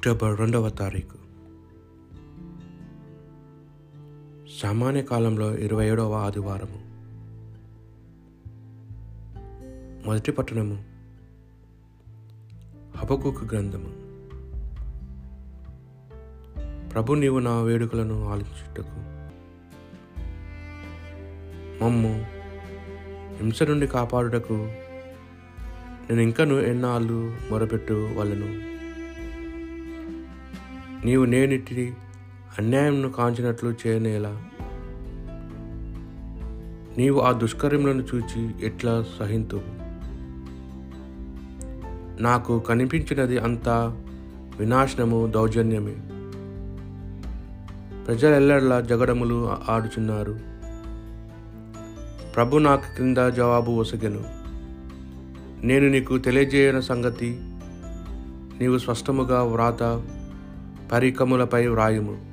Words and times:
October 0.00 0.40
రెండవ 0.40 0.68
తారీఖు. 0.68 1.16
సామాన్య 4.62 5.02
కాలంలో 5.02 5.58
ఇరవై 5.58 5.88
ఏడవ 5.88 6.12
ఆదివారము. 6.12 6.80
మొదటి 10.06 10.32
పట్టణము 10.32 10.84
హబకుకు 12.96 13.44
గ్రంథము. 13.44 13.90
ప్రభు 16.88 17.14
నీవు 17.14 17.38
నా 17.38 17.60
వేడుకలను 17.60 18.28
ఆలోచించుటకు 18.28 18.96
మమ్ము 21.84 22.26
హింస 23.36 23.62
నుండి 23.62 23.86
కాపాడుటకు 23.86 24.52
నేను 26.10 26.20
ఇంకను 26.20 26.54
ఎన్నాళ్ళు 26.54 27.36
మొరపెట్టు 27.50 28.10
వాళ్ళను 28.16 28.69
నీవు 31.04 31.24
నేనిటి 31.24 31.94
అన్యాయంను 32.58 33.12
కాంచినట్లు 33.12 33.74
చేయనేలా? 33.86 34.42
నీవు 36.98 37.20
ఆ 37.20 37.32
దుష్కర్యములను 37.32 38.04
చూచి 38.14 38.50
ఎట్లా 38.62 39.04
సహింతు 39.18 39.62
నాకు 42.20 42.58
కనిపించినది 42.58 43.38
అంతా 43.38 44.02
వినాశనము 44.58 45.26
దౌర్జన్యమే. 45.26 45.94
ప్రజలెల్లడలా 48.06 48.80
జగడములు 48.80 49.52
ఆడుచున్నారు. 49.68 50.38
ప్రభు 52.34 52.58
నాకు 52.58 52.94
క్రింద 52.94 53.18
జవాబు 53.18 53.70
ఒసగెను. 53.70 54.24
నేను 55.66 55.88
నీకు 55.88 56.18
తెలియజేయని 56.18 56.82
సంగతి 56.82 57.38
నీవు 58.60 58.78
స్పష్టముగా 58.78 59.42
వ్రాత 59.42 59.82
పరికములపై 60.92 61.66
వ్రాయుము. 61.66 62.30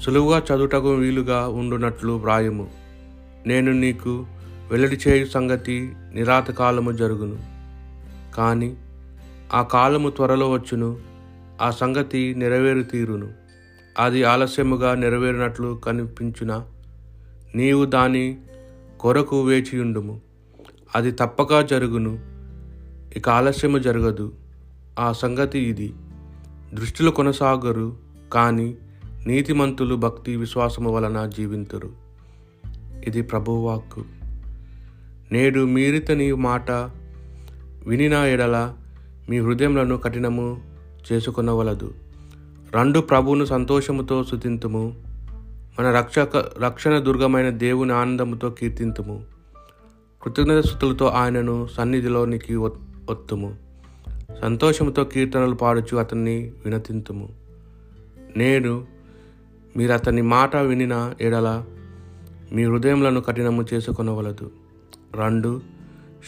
సులువుగా 0.00 0.38
చదువుటకు 0.38 0.94
వీలుగా 0.94 1.48
ఉండునట్లు 1.48 2.12
వ్రాయుము. 2.12 2.70
నేను 3.46 3.72
నీకు 3.72 4.26
వెల్లడి 4.70 4.98
చేయు 5.08 5.26
సంగతి 5.26 5.92
నిరాత 6.14 6.50
కాలము 6.50 6.92
జరుగును. 6.92 7.38
కానీ 8.36 8.76
ఆ 9.54 9.62
కాలము 9.62 10.10
త్వరలో 10.10 10.50
వచ్చును 10.50 10.98
ఆ 11.60 11.70
సంగతి 11.70 12.34
నెరవేరు 12.34 12.82
తీరును. 12.82 13.28
అది 13.98 14.24
ఆలస్యముగా 14.24 14.94
నెరవేరినట్లు 14.94 15.80
కనిపించున? 15.84 16.64
నీవు 17.54 17.84
దాని 17.84 18.38
కొరకు 19.00 19.42
వేచియుండుము. 19.42 20.20
అది 20.96 21.12
తప్పక 21.12 21.60
జరుగును 21.60 22.18
ఇక 23.16 23.28
ఆలస్యము 23.28 23.78
జరగదు. 23.78 24.32
ఆ 24.98 25.12
సంగతి 25.12 25.58
ఇది. 25.58 25.94
దృష్టిలో 26.74 27.10
కొనసాగరు 27.10 27.96
కానీ 28.32 28.74
నీతిమంతులు 29.26 29.94
భక్తి 29.94 30.36
విశ్వాసము 30.36 30.90
వలన 30.90 31.26
జీవింతురు. 31.26 31.90
ఇది 33.06 33.22
ప్రభువాక్కు 33.22 34.04
నేడు 35.32 35.60
మీరితని 35.60 36.32
మాట 36.32 36.70
వినిన 37.86 38.12
ఎడల 38.12 38.74
మీ 39.30 39.38
హృదయములను 39.38 39.98
కఠినము 39.98 40.62
చేసుకునవలదు. 41.12 41.94
రెండు 42.74 43.00
ప్రభువును 43.00 43.44
సంతోషముతో 43.44 44.24
సుతింతుము 44.24 44.94
మన 45.78 45.90
రక్షక 45.90 46.36
రక్షణ 46.36 46.98
దుర్గమైన 46.98 47.50
దేవుని 47.50 47.92
ఆనందముతో 47.92 48.50
కీర్తింతుము. 48.50 49.24
కృతజ్ఞత 50.22 50.64
స్థుతులతో 50.66 51.06
ఆయనను 51.06 51.68
సన్నిధిలోనికి 51.76 52.54
ఒత్తుము. 52.54 53.67
సంతోషంతో 54.42 55.04
కీర్తనలు 55.04 55.54
పాడుచు 55.54 55.96
అతన్ని 55.96 56.52
వినతింతుము. 56.64 57.28
నేడు 58.36 58.86
మీరు 59.76 59.92
అతని 59.92 60.22
మాట 60.22 60.56
వినిన 60.56 61.14
ఎడల 61.20 61.64
మీ 62.52 62.64
హృదయములను 62.64 63.20
కఠినము 63.20 63.64
చేసుకొనవలదు. 63.74 64.50
రెండు 65.14 65.60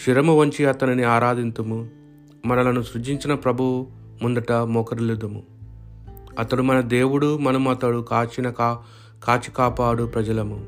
శిరము 0.05 0.41
వంచి 0.41 0.65
అతనిని 0.65 1.03
ఆరాధింతుము. 1.03 1.89
మనలను 2.47 2.83
సృజించిన 2.83 3.35
ప్రభువు 3.35 3.87
ముందట 4.23 4.53
మోకరిల్లుదుము. 4.53 5.43
అతడు 6.39 6.63
మన 6.63 6.81
దేవుడు 6.81 7.39
మనము 7.39 7.71
అతడు 7.71 8.07
కాచిన 8.11 8.51
కా 8.51 8.83
కాచి 9.25 9.51
కాపాడు 9.57 10.05
ప్రజలము. 10.05 10.65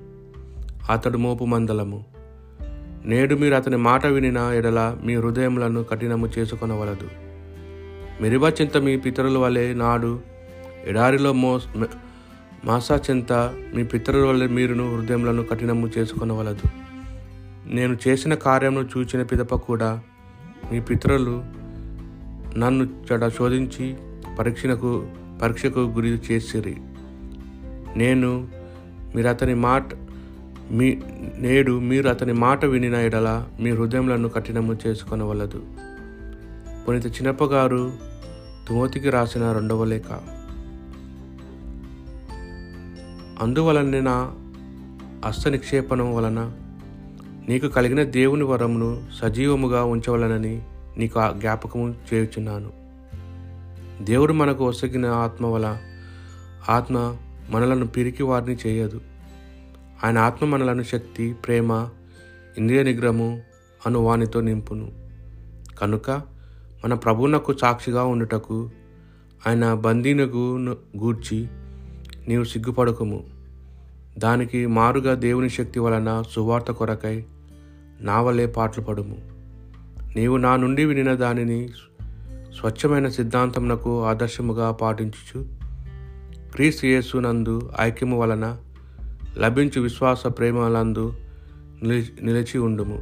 అతడు 0.92 1.18
మోపు 1.18 1.44
మందలము. 1.44 2.04
నేడు 3.04 3.34
మీరు 3.34 3.54
అతని 3.54 3.76
మాట 3.76 4.06
వినిన 4.06 4.38
ఎడల 4.38 4.96
మీ 5.04 5.16
హృదయములను 5.16 5.84
కఠినము 5.84 6.30
చేసుకొనవలదు. 6.38 7.31
మెరిబా 8.22 8.48
చింత 8.48 8.76
మీ 8.76 8.96
పితరుల 8.96 9.38
వలె 9.38 9.74
నాడు 9.74 10.20
ఎడారిలో 10.86 11.32
మో 11.32 11.60
మాసా 12.64 12.96
చింత 12.96 13.32
మీ 13.74 13.82
పితరుల 13.84 14.24
వలె 14.24 14.46
మీరును 14.46 14.84
హృదయములను 14.96 15.42
కఠినము 15.42 15.86
చేసుకొనవలదు. 15.98 16.66
నేను 17.74 17.96
చేసిన 18.08 18.34
కార్యమును 18.34 18.88
చూచిన 18.92 19.22
పిదప 19.22 19.54
కూడా 19.54 20.00
మీ 20.72 20.80
పితరులు 20.80 21.36
నన్ను 22.58 22.84
చెడ 22.84 23.28
శోధించి 23.28 23.96
పరీక్షకు 24.38 25.06
పరీక్షకు 25.42 25.80
గురి 25.80 26.08
చేసిరి. 26.08 26.76
నేను 27.96 28.48
మీరు 29.16 29.28
అతని 29.28 29.54
మాట 29.54 29.82
మీ 30.70 30.88
నేడు 31.38 31.80
మీరు 31.90 32.08
అతని 32.08 32.32
మాట 32.32 32.64
వినిన 32.64 32.94
ఎడల 32.94 33.46
మీ 33.60 33.70
హృదయములను 33.70 34.28
కఠినము 34.28 34.78
చేసుకొనవలదు. 34.86 35.62
పునీత 36.84 37.06
చిన్నప్ప 37.06 37.44
గారు 37.44 38.11
తుమతికి 38.68 39.10
రాసిన 39.10 39.52
రెండవ 39.52 39.84
లేఖ. 39.84 40.12
అందువలన 43.42 44.00
నా 44.00 44.34
హస్త 45.28 45.48
నిక్షేపణం 45.48 46.14
వలన 46.14 46.52
నీకు 47.48 47.66
కలిగిన 47.66 48.02
దేవుని 48.02 48.42
వరమును 48.42 49.02
సజీవముగా 49.22 49.84
ఉంచవలనని 49.84 50.62
నీకు 50.96 51.20
జ్ఞాపకము 51.38 51.94
చేయుచున్నాను. 52.14 52.82
దేవుడు 54.04 54.32
మనకు 54.32 54.68
ఒసగిన 54.68 55.06
ఆత్మ 55.06 55.46
వల 55.46 55.78
ఆత్మ 56.68 57.16
మనలను 57.50 57.86
పిరికి 57.86 58.22
వారిని 58.22 58.58
చేయదు. 58.66 59.00
ఆయన 60.04 60.18
ఆత్మ 60.18 60.46
మనలను 60.46 60.82
శక్తి 60.82 61.32
ప్రేమ 61.32 61.88
ఇంద్రియ 62.58 62.82
నిగ్రహము 62.82 63.42
అను 63.86 63.98
వానితో 63.98 64.40
నింపును. 64.40 64.92
కనుక 65.78 66.10
మన 66.84 66.94
ప్రభువునకు 66.94 67.52
సాక్షిగా 67.52 68.04
ఉండుటకు 68.04 68.70
ఆయన 69.46 69.74
బందీనకు 69.74 70.58
గూర్చి 70.98 71.48
నీవు 72.28 72.44
సిగ్గుపడకము. 72.44 73.24
దానికి 74.18 74.66
మారుగా 74.66 75.14
దేవుని 75.14 75.50
శక్తి 75.50 75.80
వలన 75.80 76.22
సువార్త 76.30 76.70
కొరకై 76.70 77.24
నా 78.00 78.20
వలే 78.20 78.46
పాటలు 78.46 78.84
పడుము. 78.84 79.16
నీవు 80.16 80.36
నా 80.36 80.56
నుండి 80.56 80.84
వినిన 80.84 81.14
దానిని 81.14 81.68
స్వచ్ఛమైన 82.60 83.08
సిద్ధాంతమునకు 83.08 84.04
ఆదర్శముగా 84.04 84.70
పాటించుచు 84.70 85.46
క్రీస్తు 86.54 86.86
యేసు 86.86 87.16
నందు 87.16 87.70
ఐక్యము 87.80 88.18
వలన 88.18 88.58
లభించు 89.38 89.80
విశ్వాస 89.80 90.26
ప్రేమలందు 90.26 91.14
నిలిచి 92.22 92.58
ఉండుము. 92.58 92.98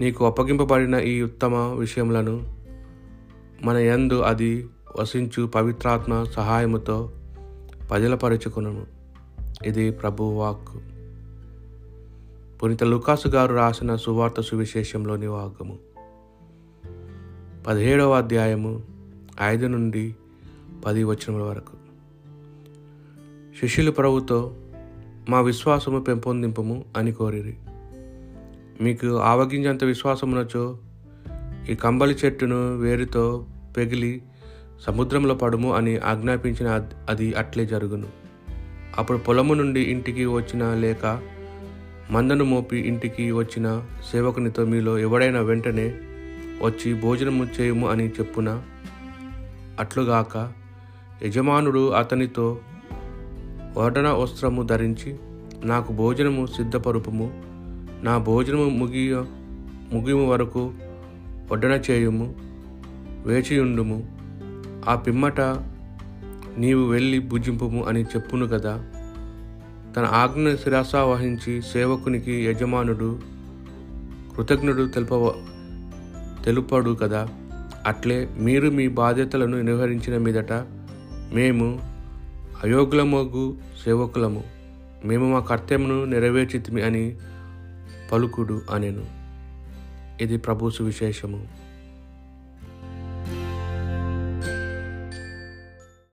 నీకు 0.00 0.26
అప్పగింపబడిన 0.26 0.94
ఈ 0.94 1.22
ఉత్తమ 1.22 1.54
విషయములను 1.54 2.57
మన 3.64 3.76
యందు 3.76 4.14
అది 4.14 4.66
వసించు 5.00 5.46
పవిత్రాత్మ 5.46 6.24
సహాయముతో 6.24 7.12
పదిలపరుచుకును 7.90 8.86
ఇది 9.66 9.90
ప్రభువాక్ 9.90 10.78
పునీత 12.62 12.84
లుకాసు 12.84 13.28
గారు 13.28 13.54
రాసిన 13.54 13.96
సువార్త 13.96 14.40
సువిశేషంలోని 14.40 15.26
వాగము 15.26 15.78
పదిహేడవ 17.66 18.12
అధ్యాయము 18.12 18.82
ఐదు 19.42 19.66
నుండి 19.66 20.14
పది 20.86 21.04
వచనముల 21.04 21.42
వరకు. 21.42 21.72
శిష్యులు 23.60 23.90
ప్రభుతో 23.90 24.54
మా 25.28 25.40
విశ్వాసము 25.40 26.00
పెంపొందింపము 26.00 26.84
అని 26.96 27.12
కోరిరి. 27.12 27.56
మీకు 28.80 29.16
ఆవగించేంత 29.16 29.84
విశ్వాసమునచో 29.84 30.78
ఈ 31.68 31.74
కంబలి 31.74 32.16
చెట్టును 32.24 32.76
వేరుతో 32.76 33.46
పెగిలి 33.76 34.22
సముద్రంలో 34.86 35.34
పడుము 35.34 35.74
అని 35.74 35.98
ఆజ్ఞాపించిన 35.98 36.68
అది 37.08 37.34
అట్లే 37.34 37.66
జరుగును. 37.66 38.08
అప్పుడు 38.98 39.18
పొలము 39.18 39.54
నుండి 39.54 39.80
ఇంటికి 39.80 40.26
వచ్చిన 40.26 40.74
లేక 40.74 41.06
మందను 42.10 42.44
మోపి 42.44 42.76
ఇంటికి 42.76 43.32
వచ్చిన 43.32 43.82
సేవకునితో 44.12 44.64
మీలో 44.64 44.98
ఎవడైనా 44.98 45.40
వెంటనే 45.40 45.94
వచ్చి 46.62 46.94
భోజనము 46.94 47.44
చేయము 47.44 47.88
అని 47.88 48.08
చెప్పున 48.08 48.62
అట్లుగాక 49.80 50.52
యజమానుడు 51.24 51.92
అతనితో 51.92 52.60
వడన 53.76 54.08
వస్త్రము 54.08 54.62
ధరించి 54.62 55.18
నాకు 55.64 55.92
భోజనము 55.92 56.46
సిద్ధపరుపుము 56.46 57.28
నా 58.02 58.18
భోజనము 58.18 58.70
ముగియ 58.70 59.14
ముగిము 59.92 60.26
వరకు 60.30 60.72
వడ్డన 61.52 61.80
చేయుము 61.90 62.34
వేచియుండుము. 63.26 64.18
ఆ 64.88 64.94
పిమ్మట 64.94 65.40
నీవు 66.58 66.88
వెళ్ళి 66.88 67.18
భుజింపుము 67.18 67.84
అని 67.84 68.02
చెప్పును 68.02 68.48
కదా. 68.48 68.84
తన 69.96 70.04
ఆజ్ఞ 70.04 70.54
శిరాస 70.54 70.96
వహించి 70.96 71.62
సేవకునికి 71.62 72.44
యజమానుడు 72.44 73.18
కృతజ్ఞుడు 74.36 74.88
తెలుప 74.88 75.08
తెలుపడు 76.44 76.90
కదా. 76.90 77.28
అట్లే 77.86 78.28
మీరు 78.38 78.70
మీ 78.70 78.88
బాధ్యతలను 78.88 79.62
నిర్వహించిన 79.62 80.18
మీదట 80.18 80.52
మేము 81.32 81.80
అయోగ్యమగు 82.64 83.56
సేవకులము. 83.84 84.44
మేము 85.04 85.32
మా 85.32 85.40
కర్తవ్యమును 85.40 86.04
నెరవేర్చితిమి 86.04 86.82
అని 86.82 87.16
పలుకుడు 88.12 88.60
అనెను. 88.70 89.04
ఇది 90.20 90.36
ప్రభు 90.36 90.70
సువిశేషము. 90.70 91.40